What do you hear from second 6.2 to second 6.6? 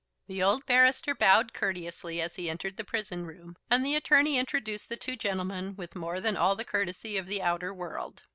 all